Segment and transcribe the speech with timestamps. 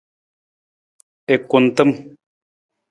[1.33, 1.89] I kuntam.